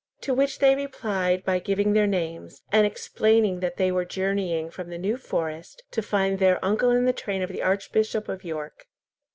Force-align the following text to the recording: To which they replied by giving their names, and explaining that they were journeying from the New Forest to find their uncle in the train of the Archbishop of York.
To 0.21 0.33
which 0.33 0.57
they 0.57 0.73
replied 0.75 1.45
by 1.45 1.59
giving 1.59 1.93
their 1.93 2.07
names, 2.07 2.63
and 2.71 2.87
explaining 2.87 3.59
that 3.59 3.77
they 3.77 3.91
were 3.91 4.03
journeying 4.03 4.71
from 4.71 4.89
the 4.89 4.97
New 4.97 5.15
Forest 5.15 5.83
to 5.91 6.01
find 6.01 6.39
their 6.39 6.57
uncle 6.65 6.89
in 6.89 7.05
the 7.05 7.13
train 7.13 7.43
of 7.43 7.49
the 7.51 7.61
Archbishop 7.61 8.27
of 8.27 8.43
York. 8.43 8.87